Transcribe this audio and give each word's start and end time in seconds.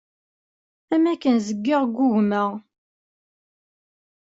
Am 0.93 1.03
akken 1.11 1.35
zgiɣ 1.47 1.81
ggugmeɣ. 1.87 2.49